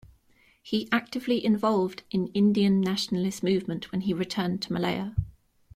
[0.63, 5.15] He actively involved in Indian nationalist movement when he returned to Malaya.